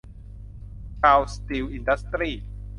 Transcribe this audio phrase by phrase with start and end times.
[0.97, 2.35] เชาว์ สตีล อินดัสทรี้